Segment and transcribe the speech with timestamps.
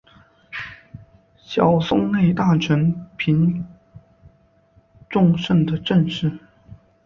[1.37, 3.63] 小松内大臣平
[5.07, 6.39] 重盛的正室。